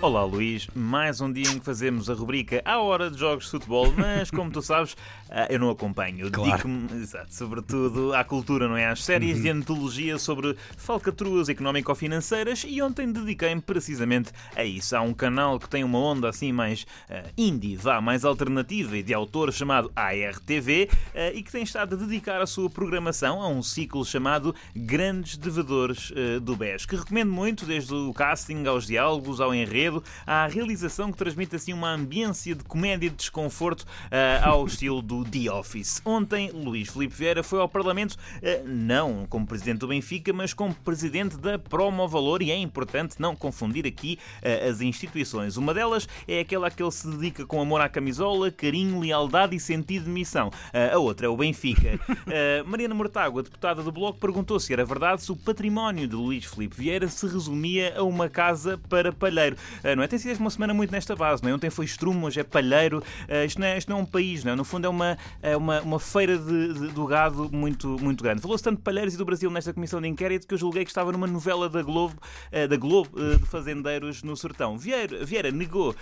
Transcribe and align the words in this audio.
Olá 0.00 0.22
Luís, 0.22 0.68
mais 0.76 1.20
um 1.20 1.32
dia 1.32 1.50
em 1.50 1.58
que 1.58 1.64
fazemos 1.64 2.08
a 2.08 2.14
rubrica 2.14 2.62
à 2.64 2.78
hora 2.78 3.10
de 3.10 3.18
jogos 3.18 3.46
de 3.46 3.50
futebol, 3.50 3.92
mas 3.96 4.30
como 4.30 4.48
tu 4.48 4.62
sabes, 4.62 4.96
ah, 5.28 5.48
eu 5.50 5.58
não 5.58 5.70
acompanho. 5.70 6.30
Claro. 6.30 6.50
Dedico-me, 6.52 7.02
exato, 7.02 7.34
sobretudo 7.34 8.14
à 8.14 8.22
cultura, 8.22 8.68
não 8.68 8.76
é? 8.76 8.86
Às 8.86 9.02
séries 9.02 9.42
de 9.42 9.50
antologia 9.50 10.16
sobre 10.16 10.56
falcatruas 10.76 11.48
económico-financeiras 11.48 12.64
e 12.68 12.80
ontem 12.80 13.10
dediquei-me 13.10 13.60
precisamente 13.60 14.30
a 14.54 14.64
isso. 14.64 14.94
Há 14.94 15.00
um 15.00 15.12
canal 15.12 15.58
que 15.58 15.68
tem 15.68 15.82
uma 15.82 15.98
onda 15.98 16.28
assim 16.28 16.52
mais 16.52 16.86
ah, 17.10 17.24
indie, 17.36 17.74
vá, 17.74 18.00
mais 18.00 18.24
alternativa 18.24 18.96
e 18.96 19.02
de 19.02 19.12
autor 19.12 19.52
chamado 19.52 19.90
ARTV 19.96 20.90
ah, 21.12 21.32
e 21.34 21.42
que 21.42 21.50
tem 21.50 21.64
estado 21.64 21.96
a 21.96 21.98
dedicar 21.98 22.40
a 22.40 22.46
sua 22.46 22.70
programação 22.70 23.42
a 23.42 23.48
um 23.48 23.64
ciclo 23.64 24.04
chamado 24.04 24.54
Grandes 24.76 25.36
Devedores 25.36 26.12
ah, 26.12 26.38
do 26.38 26.54
BES, 26.54 26.86
que 26.86 26.94
recomendo 26.94 27.32
muito, 27.32 27.66
desde 27.66 27.92
o 27.92 28.14
casting 28.14 28.64
aos 28.64 28.86
diálogos, 28.86 29.40
ao 29.40 29.52
enredo, 29.52 29.87
à 30.26 30.46
realização 30.46 31.10
que 31.10 31.18
transmite 31.18 31.56
assim 31.56 31.72
uma 31.72 31.92
ambiência 31.92 32.54
de 32.54 32.64
comédia 32.64 33.06
e 33.06 33.10
de 33.10 33.16
desconforto 33.16 33.84
ah, 34.10 34.48
ao 34.48 34.66
estilo 34.66 35.02
do 35.02 35.24
The 35.24 35.50
Office. 35.50 36.00
Ontem, 36.04 36.50
Luís 36.50 36.88
Filipe 36.88 37.14
Vieira 37.14 37.42
foi 37.42 37.60
ao 37.60 37.68
Parlamento, 37.68 38.16
ah, 38.36 38.62
não 38.64 39.26
como 39.28 39.46
presidente 39.46 39.78
do 39.78 39.88
Benfica, 39.88 40.32
mas 40.32 40.52
como 40.52 40.74
presidente 40.74 41.36
da 41.36 41.58
Promovalor, 41.58 42.42
e 42.42 42.50
é 42.50 42.56
importante 42.56 43.16
não 43.18 43.34
confundir 43.34 43.86
aqui 43.86 44.18
ah, 44.42 44.68
as 44.68 44.80
instituições. 44.80 45.56
Uma 45.56 45.74
delas 45.74 46.08
é 46.26 46.40
aquela 46.40 46.68
a 46.68 46.70
que 46.70 46.82
ele 46.82 46.92
se 46.92 47.08
dedica 47.08 47.46
com 47.46 47.60
amor 47.60 47.80
à 47.80 47.88
camisola, 47.88 48.50
carinho, 48.50 49.00
lealdade 49.00 49.56
e 49.56 49.60
sentido 49.60 50.04
de 50.04 50.10
missão. 50.10 50.50
A 50.92 50.98
outra 50.98 51.26
é 51.26 51.28
o 51.28 51.36
Benfica. 51.36 51.98
Mariana 52.66 52.94
Mortágua, 52.94 53.42
deputada 53.42 53.82
do 53.82 53.90
Bloco, 53.90 54.18
perguntou 54.18 54.60
se 54.60 54.72
era 54.72 54.84
verdade 54.84 55.22
se 55.22 55.32
o 55.32 55.36
património 55.36 56.06
de 56.06 56.14
Luís 56.14 56.44
Filipe 56.44 56.76
Vieira 56.76 57.08
se 57.08 57.26
resumia 57.26 57.94
a 57.96 58.02
uma 58.02 58.28
casa 58.28 58.78
para 58.88 59.12
palheiro. 59.12 59.56
Ah, 59.84 59.94
não 59.96 60.02
é? 60.02 60.06
Tem 60.06 60.18
sido 60.18 60.38
uma 60.40 60.50
semana 60.50 60.72
muito 60.74 60.90
nesta 60.90 61.14
base, 61.16 61.42
não 61.42 61.50
é? 61.50 61.54
Ontem 61.54 61.70
foi 61.70 61.84
Estrumo, 61.84 62.26
hoje 62.26 62.40
é 62.40 62.44
palheiro. 62.44 63.02
Ah, 63.28 63.44
isto, 63.44 63.58
não 63.60 63.66
é, 63.66 63.78
isto 63.78 63.88
não 63.90 63.98
é 63.98 64.02
um 64.02 64.06
país, 64.06 64.44
não 64.44 64.52
é? 64.52 64.56
No 64.56 64.64
fundo 64.64 64.86
é 64.86 64.88
uma, 64.88 65.18
é 65.42 65.56
uma, 65.56 65.80
uma 65.80 66.00
feira 66.00 66.36
de, 66.38 66.72
de- 66.74 66.88
do 66.88 67.06
gado 67.06 67.48
muito, 67.52 67.96
muito 68.00 68.22
grande. 68.22 68.40
Falou-se 68.40 68.62
tanto 68.64 68.78
de 68.78 68.82
palheiros 68.82 69.14
e 69.14 69.16
do 69.16 69.24
Brasil 69.24 69.50
nesta 69.50 69.72
comissão 69.72 70.00
de 70.00 70.08
inquérito 70.08 70.46
que 70.46 70.54
eu 70.54 70.58
julguei 70.58 70.84
que 70.84 70.90
estava 70.90 71.12
numa 71.12 71.26
novela 71.26 71.68
da 71.68 71.82
Globo, 71.82 72.16
ah, 72.52 72.66
da 72.66 72.76
Globo 72.76 73.08
de 73.38 73.46
fazendeiros 73.46 74.22
no 74.22 74.36
sertão. 74.36 74.76
Vieira, 74.78 75.24
Vieira 75.24 75.50
negou 75.50 75.94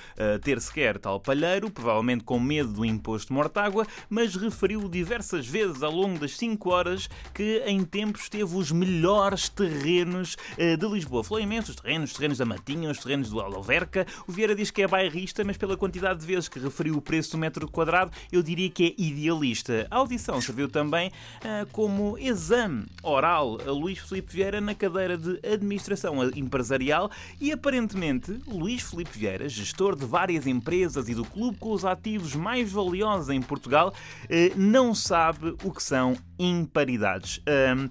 ter 0.43 0.61
sequer 0.61 0.99
tal 0.99 1.21
palheiro, 1.21 1.71
provavelmente 1.71 2.25
com 2.25 2.39
medo 2.39 2.73
do 2.73 2.85
imposto 2.85 3.33
mortágua, 3.33 3.87
mas 4.09 4.35
referiu 4.37 4.89
diversas 4.89 5.47
vezes 5.47 5.83
ao 5.83 5.91
longo 5.93 6.19
das 6.19 6.37
5 6.37 6.71
horas 6.71 7.09
que 7.35 7.63
em 7.67 7.83
tempos 7.85 8.29
teve 8.29 8.57
os 8.57 8.71
melhores 8.73 9.49
terrenos 9.49 10.37
de 10.57 10.87
Lisboa. 10.89 11.23
Falou 11.25 11.43
imenso 11.43 11.71
os 11.71 11.77
terrenos, 11.77 12.11
os 12.11 12.17
terrenos 12.17 12.39
da 12.39 12.45
Matinha, 12.45 12.91
os 12.91 12.99
terrenos 12.99 13.31
do 13.31 13.41
Alverca. 13.67 14.07
O 14.29 14.33
Vieira 14.33 14.55
diz 14.55 14.71
que 14.71 14.83
é 14.83 14.87
bairrista, 14.87 15.43
mas 15.43 15.57
pela 15.57 15.77
quantidade 15.77 16.21
de 16.21 16.27
vezes 16.27 16.49
que 16.49 16.61
referiu 16.61 16.97
o 16.97 17.03
preço 17.03 17.33
do 17.33 17.39
metro 17.39 17.69
quadrado, 17.69 18.13
eu 18.31 18.43
diria 18.43 18.71
que 18.71 18.87
é 18.87 19.03
idealista. 19.03 19.89
A 19.91 19.97
audição 19.97 20.41
serviu 20.41 20.69
também 20.69 21.11
ah, 21.43 21.67
como 21.73 22.17
exame 22.17 22.87
oral 23.03 23.59
a 23.67 23.71
Luís 23.73 23.99
Filipe 23.99 24.33
Vieira 24.33 24.61
na 24.61 24.75
cadeira 24.75 25.19
de 25.19 25.41
Administração 25.45 26.23
Empresarial 26.31 27.11
e 27.41 27.51
aparentemente 27.51 28.39
Luís 28.47 28.83
Filipe 28.83 29.19
Vieira, 29.19 29.49
gestor 29.49 29.97
de 29.97 30.05
várias 30.05 30.47
empresas 30.47 31.09
e 31.09 31.15
do 31.15 31.25
clube 31.25 31.59
com 31.59 31.73
os 31.73 31.85
ativos 31.85 32.37
mais 32.37 32.71
valiosos 32.71 33.31
em 33.31 33.43
Portugal, 33.43 33.93
eh, 34.29 34.53
não 34.55 34.95
sabe 34.95 35.57
o 35.65 35.73
que 35.73 35.83
são 35.83 36.17
imparidades. 36.39 37.41
Ahm, 37.47 37.89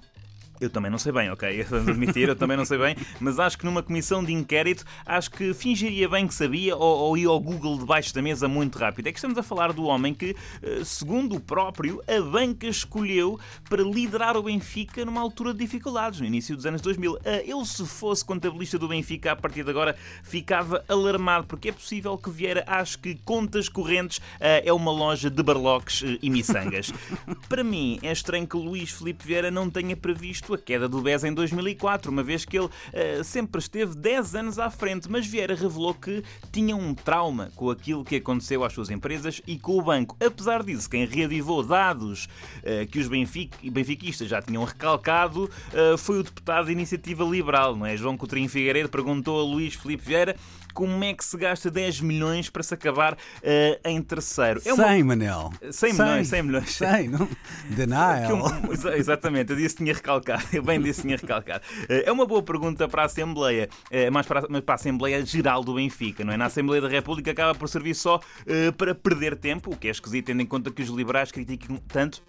eu 0.60 0.70
também 0.70 0.90
não 0.90 0.98
sei 0.98 1.12
bem, 1.12 1.30
ok? 1.30 1.62
Vamos 1.68 1.88
admitir, 1.88 2.28
eu 2.28 2.36
também 2.36 2.56
não 2.56 2.64
sei 2.64 2.78
bem, 2.78 2.96
mas 3.20 3.38
acho 3.38 3.58
que 3.58 3.64
numa 3.64 3.82
comissão 3.82 4.24
de 4.24 4.32
inquérito, 4.32 4.84
acho 5.04 5.30
que 5.30 5.52
fingiria 5.54 6.08
bem 6.08 6.26
que 6.26 6.34
sabia 6.34 6.76
ou, 6.76 6.98
ou 6.98 7.16
ia 7.16 7.28
ao 7.28 7.40
Google 7.40 7.78
debaixo 7.78 8.14
da 8.14 8.22
mesa 8.22 8.48
muito 8.48 8.78
rápido. 8.78 9.06
É 9.06 9.12
que 9.12 9.18
estamos 9.18 9.36
a 9.38 9.42
falar 9.42 9.72
do 9.72 9.84
homem 9.84 10.14
que, 10.14 10.36
eh, 10.62 10.82
segundo 10.84 11.36
o 11.36 11.40
próprio, 11.40 12.02
a 12.06 12.20
banca 12.20 12.66
escolheu 12.66 13.38
para 13.68 13.82
liderar 13.82 14.36
o 14.36 14.42
Benfica 14.42 15.04
numa 15.04 15.20
altura 15.20 15.52
de 15.52 15.58
dificuldades, 15.58 16.20
no 16.20 16.26
início 16.26 16.56
dos 16.56 16.66
anos 16.66 16.80
2000. 16.80 17.18
Eh, 17.24 17.44
Ele, 17.46 17.64
se 17.64 17.84
fosse 17.86 18.24
contabilista 18.24 18.78
do 18.78 18.88
Benfica, 18.88 19.32
a 19.32 19.36
partir 19.36 19.64
de 19.64 19.70
agora, 19.70 19.96
ficava 20.22 20.84
alarmado, 20.88 21.46
porque 21.46 21.68
é 21.68 21.72
possível 21.72 22.16
que 22.16 22.30
Vieira 22.30 22.64
ache 22.66 22.98
que 22.98 23.14
contas 23.24 23.68
correntes 23.68 24.20
eh, 24.40 24.62
é 24.66 24.72
uma 24.72 24.90
loja 24.90 25.30
de 25.30 25.42
barloques 25.42 26.02
eh, 26.02 26.18
e 26.22 26.30
miçangas. 26.30 26.92
Para 27.48 27.62
mim, 27.64 27.98
é 28.02 28.12
estranho 28.12 28.46
que 28.46 28.56
Luís 28.56 28.90
Filipe 28.90 29.26
Vieira 29.26 29.50
não 29.50 29.70
tenha 29.70 29.96
previsto 29.96 30.45
a 30.54 30.58
queda 30.58 30.88
do 30.88 31.00
BES 31.00 31.24
em 31.24 31.32
2004, 31.34 32.10
uma 32.10 32.22
vez 32.22 32.44
que 32.44 32.58
ele 32.58 32.68
eh, 32.92 33.22
sempre 33.24 33.58
esteve 33.60 33.94
10 33.96 34.34
anos 34.34 34.58
à 34.58 34.70
frente, 34.70 35.10
mas 35.10 35.26
Vieira 35.26 35.54
revelou 35.54 35.94
que 35.94 36.22
tinha 36.52 36.74
um 36.76 36.94
trauma 36.94 37.50
com 37.56 37.70
aquilo 37.70 38.04
que 38.04 38.16
aconteceu 38.16 38.64
às 38.64 38.72
suas 38.72 38.90
empresas 38.90 39.40
e 39.46 39.58
com 39.58 39.78
o 39.78 39.82
banco. 39.82 40.16
Apesar 40.24 40.62
disso, 40.62 40.88
quem 40.88 41.04
reavivou 41.06 41.62
dados 41.62 42.28
eh, 42.62 42.86
que 42.86 42.98
os 42.98 43.08
benfiquistas 43.08 44.28
já 44.28 44.40
tinham 44.42 44.64
recalcado 44.64 45.50
eh, 45.72 45.96
foi 45.96 46.18
o 46.20 46.22
deputado 46.22 46.66
de 46.66 46.72
Iniciativa 46.72 47.24
Liberal, 47.24 47.74
não 47.76 47.86
é? 47.86 47.96
João 47.96 48.16
Coutrinho 48.16 48.48
Figueiredo 48.48 48.88
perguntou 48.88 49.40
a 49.40 49.44
Luís 49.44 49.74
Filipe 49.74 50.04
Vieira 50.04 50.36
como 50.74 51.02
é 51.04 51.14
que 51.14 51.24
se 51.24 51.38
gasta 51.38 51.70
10 51.70 52.02
milhões 52.02 52.50
para 52.50 52.62
se 52.62 52.74
acabar 52.74 53.16
eh, 53.42 53.80
em 53.86 54.02
terceiro. 54.02 54.60
É 54.62 54.74
uma- 54.74 54.84
100, 54.88 55.02
Manel. 55.04 55.50
100 55.70 55.92
milhões, 55.94 56.28
100 56.28 56.42
milhões. 56.42 56.70
100, 56.74 57.08
não? 57.08 57.28
Denial. 57.70 58.34
um- 58.36 58.72
exa- 58.72 58.96
exatamente, 58.96 59.50
eu 59.52 59.56
disse 59.56 59.74
que 59.74 59.82
tinha 59.84 59.94
recalcado. 59.94 60.35
Eu 60.52 60.62
bem 60.62 60.80
disse 60.80 61.02
tinha 61.02 61.16
recalcado. 61.16 61.64
Eh, 61.88 62.04
É 62.06 62.12
uma 62.12 62.26
boa 62.26 62.42
pergunta 62.42 62.88
para 62.88 63.02
a 63.02 63.04
Assembleia, 63.06 63.68
eh, 63.90 64.10
mas 64.10 64.26
para, 64.26 64.40
a- 64.40 64.62
para 64.62 64.74
a 64.74 64.76
Assembleia 64.76 65.24
Geral 65.24 65.62
do 65.64 65.74
Benfica, 65.74 66.24
não 66.24 66.32
é? 66.32 66.36
Na 66.36 66.46
Assembleia 66.46 66.80
da 66.82 66.88
República 66.88 67.30
acaba 67.30 67.54
por 67.54 67.68
servir 67.68 67.94
só 67.94 68.20
eh, 68.46 68.70
para 68.72 68.94
perder 68.94 69.36
tempo, 69.36 69.72
o 69.72 69.76
que 69.76 69.88
é 69.88 69.90
esquisito, 69.90 70.26
tendo 70.26 70.42
em 70.42 70.46
conta 70.46 70.70
que 70.70 70.82
os 70.82 70.88
liberais 70.88 71.30
criticam 71.32 71.76
tanto 71.88 72.22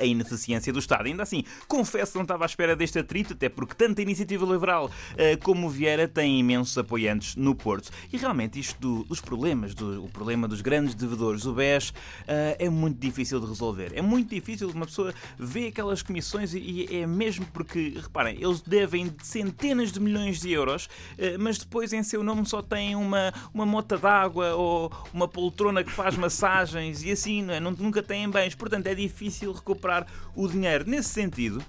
a 0.00 0.04
ineficiência 0.04 0.72
do 0.72 0.78
Estado. 0.78 1.06
Ainda 1.06 1.22
assim, 1.22 1.44
confesso 1.68 2.12
que 2.12 2.18
não 2.18 2.22
estava 2.22 2.44
à 2.44 2.46
espera 2.46 2.76
deste 2.76 2.98
atrito, 2.98 3.32
até 3.32 3.48
porque 3.48 3.74
tanto 3.74 3.98
a 3.98 4.02
Iniciativa 4.02 4.44
Liberal 4.44 4.90
eh, 5.16 5.36
como 5.36 5.68
Vieira 5.68 6.06
têm 6.08 6.38
imensos 6.40 6.76
apoiantes 6.78 7.36
no 7.36 7.54
Porto. 7.54 7.90
E 8.12 8.16
realmente 8.16 8.58
isto 8.58 8.78
do- 8.80 9.04
dos 9.04 9.20
problemas, 9.20 9.74
do, 9.74 10.04
o 10.04 10.08
problema 10.08 10.46
dos 10.46 10.60
grandes 10.60 10.94
devedores 10.94 11.42
do 11.42 11.52
BES 11.54 11.92
eh, 12.26 12.56
é 12.60 12.68
muito 12.68 12.98
difícil 12.98 13.40
de 13.40 13.46
resolver. 13.46 13.92
É 13.94 14.02
muito 14.02 14.30
difícil 14.30 14.68
uma 14.70 14.86
pessoa 14.86 15.12
ver 15.38 15.68
aquelas 15.68 16.02
comissões 16.02 16.54
e, 16.54 16.86
é 16.90 17.06
mesmo 17.06 17.46
porque, 17.52 17.94
reparem, 18.00 18.36
eles 18.42 18.60
devem 18.60 19.12
centenas 19.22 19.90
de 19.92 20.00
milhões 20.00 20.40
de 20.40 20.52
euros, 20.52 20.88
eh, 21.18 21.36
mas 21.38 21.58
depois 21.58 21.92
em 21.92 22.02
seu 22.02 22.22
nome 22.22 22.46
só 22.46 22.62
têm 22.62 22.94
uma, 22.96 23.32
uma 23.52 23.66
mota 23.66 23.96
d'água 23.98 24.54
ou 24.54 24.92
uma 25.12 25.26
poltrona 25.28 25.82
que 25.82 25.90
faz 25.90 26.16
massagens 26.16 27.02
e 27.02 27.10
assim, 27.10 27.42
não 27.42 27.54
é? 27.54 27.60
Nunca 27.60 28.02
têm 28.02 28.28
bens. 28.30 28.54
Portanto, 28.54 28.86
é 28.86 28.94
difícil 28.94 29.52
recuperar 29.64 30.06
o 30.36 30.46
dinheiro. 30.46 30.84
Nesse 30.86 31.08
sentido, 31.08 31.64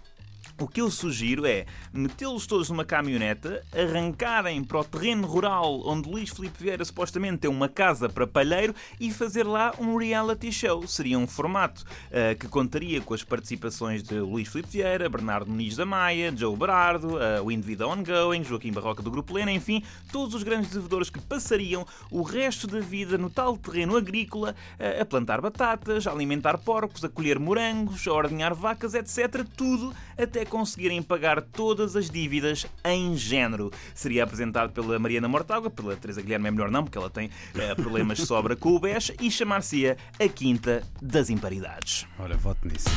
o 0.60 0.68
que 0.68 0.82
eu 0.82 0.90
sugiro 0.90 1.46
é 1.46 1.66
metê-los 1.92 2.48
todos 2.48 2.70
numa 2.70 2.86
caminhoneta, 2.86 3.62
arrancarem 3.74 4.64
para 4.64 4.80
o 4.80 4.84
terreno 4.84 5.28
rural 5.28 5.82
onde 5.86 6.10
Luís 6.10 6.30
Filipe 6.30 6.64
Vieira 6.64 6.86
supostamente 6.86 7.40
tem 7.40 7.52
uma 7.52 7.68
casa 7.68 8.08
para 8.08 8.26
palheiro 8.26 8.74
e 9.00 9.12
fazer 9.12 9.44
lá 9.44 9.74
um 9.78 9.98
reality 9.98 10.52
show. 10.52 10.88
Seria 10.88 11.20
um 11.20 11.28
formato 11.28 11.84
ah, 12.12 12.36
que 12.36 12.48
contaria 12.48 13.02
com 13.02 13.14
as 13.14 13.24
participações 13.24 14.02
de 14.02 14.18
Luís 14.20 14.48
Filipe 14.48 14.70
Vieira, 14.70 15.10
Bernardo 15.10 15.50
Muniz 15.50 15.76
da 15.76 15.86
Maia, 15.86 16.34
Joe 16.36 16.56
Berardo, 16.56 17.18
ah, 17.18 17.42
o 17.44 17.52
Indivíduo 17.52 17.90
Ongoing, 17.90 18.44
Joaquim 18.44 18.72
Barroca 18.72 19.04
do 19.04 19.12
Grupo 19.12 19.34
Lena, 19.34 19.52
enfim, 19.52 19.84
todos 20.12 20.34
os 20.34 20.44
grandes 20.44 20.72
devedores 20.72 21.10
que 21.10 21.20
passariam 21.20 21.86
o 22.10 22.22
resto 22.22 22.66
da 22.66 22.80
vida 22.80 23.18
no 23.18 23.30
tal 23.30 23.58
terreno 23.58 23.98
agrícola 23.98 24.56
ah, 24.80 25.02
a 25.02 25.06
plantar 25.06 25.42
batatas, 25.42 26.08
a 26.08 26.12
alimentar 26.12 26.58
porcos, 26.60 27.04
a 27.04 27.10
colher 27.10 27.40
morangos, 27.40 28.08
a 28.08 28.14
ordenhar 28.14 28.54
vacas, 28.54 28.94
etc. 28.94 29.46
Tudo 29.58 29.94
até 30.18 30.46
conseguirem 30.46 31.02
pagar 31.02 31.42
todas 31.42 31.96
as 31.96 32.10
dívidas 32.10 32.66
em 32.84 33.16
género. 33.16 33.72
Seria 33.94 34.24
apresentado 34.24 34.72
pela 34.72 34.98
Mariana 35.00 35.28
Mortágua, 35.28 35.70
pela 35.70 35.96
Teresa 35.96 36.22
Guilherme 36.22 36.48
é 36.48 36.52
melhor 36.52 36.72
não, 36.72 36.84
porque 36.84 36.98
ela 36.98 37.10
tem 37.10 37.30
eh, 37.56 37.76
problemas 37.76 38.18
de 38.18 38.26
sobra 38.26 38.56
com 38.56 38.70
o 38.70 38.80
BES, 38.80 39.12
e 39.22 39.30
chamar-se-ia 39.30 39.98
a 40.20 40.28
Quinta 40.28 40.84
das 41.02 41.30
Imparidades. 41.30 42.06
Ora, 42.20 42.36
voto 42.38 42.68
nisso. 42.68 42.90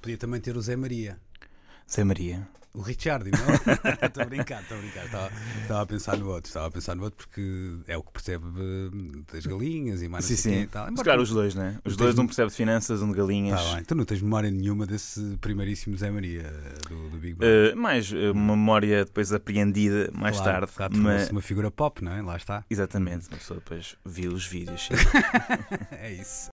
Podia 0.00 0.16
também 0.16 0.40
ter 0.40 0.56
o 0.56 0.62
Zé 0.62 0.74
Maria. 0.74 1.18
Zé 1.90 2.04
Maria. 2.04 2.48
O 2.78 2.82
Richard, 2.82 3.28
não? 3.30 4.06
Estou 4.06 4.22
a 4.22 4.26
brincar, 4.26 4.62
estou 4.62 4.76
a 4.78 4.80
brincar. 4.80 5.04
Estava, 5.06 5.30
estava 5.62 5.82
a 5.82 5.86
pensar 5.86 6.16
no 6.16 6.28
outro, 6.28 6.48
estava 6.48 6.66
a 6.66 6.70
pensar 6.70 6.94
no 6.94 7.02
outro 7.02 7.26
porque 7.26 7.74
é 7.88 7.96
o 7.96 8.02
que 8.04 8.12
percebe 8.12 8.44
eh, 8.46 9.22
das 9.32 9.44
galinhas 9.46 10.00
e 10.00 10.08
mais 10.08 10.24
Sim, 10.24 10.36
sim. 10.36 10.60
e 10.62 10.66
tal. 10.68 10.86
Calhar 10.94 11.16
tu- 11.16 11.22
os 11.22 11.30
dois, 11.30 11.54
né? 11.56 11.78
Os 11.84 11.96
dois, 11.96 12.14
tens- 12.14 12.22
um 12.22 12.26
percebe 12.26 12.50
de 12.50 12.56
finanças, 12.56 13.02
um 13.02 13.10
de 13.10 13.16
galinhas. 13.16 13.60
Tá 13.62 13.74
bem. 13.74 13.84
Tu 13.84 13.94
não 13.96 14.04
tens 14.04 14.22
memória 14.22 14.50
nenhuma 14.50 14.86
desse 14.86 15.36
primeiríssimo 15.40 15.96
Zé 15.96 16.08
Maria 16.10 16.44
do, 16.88 17.10
do 17.10 17.18
Big 17.18 17.34
Brother. 17.34 17.74
Uh, 17.74 17.76
mais 17.76 18.12
uh, 18.12 18.30
uma 18.32 18.54
memória 18.56 19.04
depois 19.04 19.32
apreendida 19.32 20.10
mais 20.14 20.36
Claro, 20.36 20.52
tarde. 20.68 20.72
claro, 20.76 20.96
mas... 20.98 21.30
uma 21.30 21.42
figura 21.42 21.70
pop, 21.72 22.02
não 22.04 22.12
é? 22.12 22.22
Lá 22.22 22.36
está. 22.36 22.64
Exatamente, 22.70 23.26
uma 23.28 23.38
pessoa 23.38 23.58
depois 23.58 23.96
viu 24.06 24.32
os 24.32 24.46
vídeos. 24.46 24.88
É 26.00 26.12
isso. 26.12 26.46